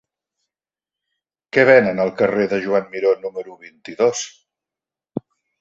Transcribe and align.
Què 1.57 1.65
venen 1.71 2.01
al 2.05 2.11
carrer 2.23 2.47
de 2.55 2.61
Joan 2.65 2.89
Miró 2.97 3.13
número 3.27 3.61
vint-i-dos? 3.69 4.27